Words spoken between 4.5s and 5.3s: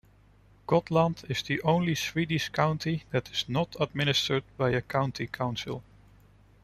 by a county